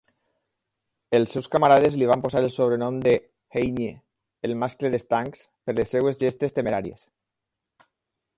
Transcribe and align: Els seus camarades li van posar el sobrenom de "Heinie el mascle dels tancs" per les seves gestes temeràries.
Els 1.17 1.35
seus 1.35 1.49
camarades 1.55 1.97
li 2.03 2.07
van 2.11 2.23
posar 2.23 2.41
el 2.45 2.49
sobrenom 2.55 2.97
de 3.09 3.13
"Heinie 3.59 3.93
el 4.49 4.57
mascle 4.65 4.93
dels 4.97 5.09
tancs" 5.15 5.45
per 5.69 5.77
les 5.83 5.95
seves 5.97 6.23
gestes 6.25 6.59
temeràries. 6.59 7.07